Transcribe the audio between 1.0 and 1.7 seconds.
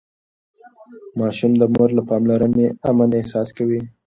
ماشوم د